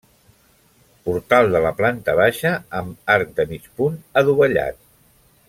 [1.09, 4.83] Portal de la planta baixa amb arc de mig punt adovellat.